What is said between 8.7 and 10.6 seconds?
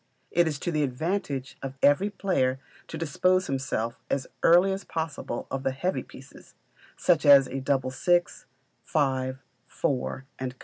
five, four, &c.